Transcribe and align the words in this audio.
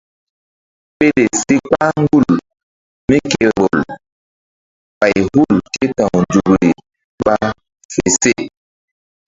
Pele 0.97 1.25
si 1.39 1.53
kpah 1.65 1.89
gul 2.07 2.27
mí 3.09 3.17
ke 3.31 3.43
vbol 3.49 3.77
bay 4.99 5.17
hul 5.31 5.55
ké 5.73 5.85
ta̧w 5.97 6.13
nzukri 6.23 6.69
ɓa 7.23 7.35
fe 7.93 8.03
se. 8.21 8.33